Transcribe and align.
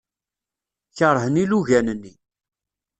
Keṛhen 0.97 1.41
ilugan-nni. 1.43 2.13